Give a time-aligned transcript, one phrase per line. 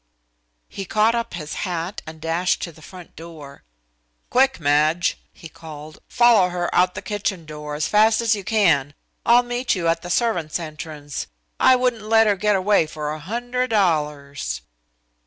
[0.67, 3.61] He caught up his hat and dashed to the front door.
[4.31, 5.99] "Quick, Madge!" he called.
[6.07, 8.95] "Follow her out the kitchen door as fast as you can.
[9.27, 11.27] I'll meet you at the servant's entrance!
[11.59, 14.61] I wouldn't let her get away for a hundred dollars!"